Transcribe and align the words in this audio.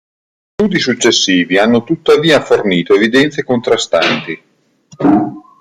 Studi 0.55 0.79
successivi 0.79 1.59
hanno 1.59 1.83
tuttavia 1.83 2.41
fornito 2.41 2.95
evidenze 2.95 3.43
contrastanti. 3.43 4.43